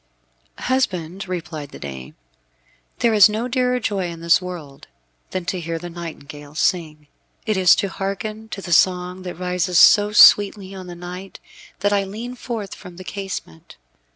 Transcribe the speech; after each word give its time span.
"Husband," 0.61 1.27
replied 1.27 1.69
the 1.69 1.77
dame, 1.77 2.15
"there 2.97 3.13
is 3.13 3.29
no 3.29 3.47
dearer 3.47 3.79
joy 3.79 4.07
in 4.07 4.21
this 4.21 4.41
world, 4.41 4.87
than 5.29 5.45
to 5.45 5.59
hear 5.59 5.77
the 5.77 5.91
nightingale 5.91 6.55
sing. 6.55 7.05
It 7.45 7.55
is 7.55 7.75
to 7.75 7.87
hearken 7.87 8.49
to 8.49 8.63
the 8.63 8.73
song 8.73 9.21
that 9.21 9.35
rises 9.35 9.77
so 9.77 10.11
sweetly 10.11 10.73
on 10.73 10.87
the 10.87 10.95
night, 10.95 11.39
that 11.81 11.93
I 11.93 12.03
lean 12.03 12.33
forth 12.33 12.73
from 12.73 12.97
the 12.97 13.03
casement. 13.03 13.77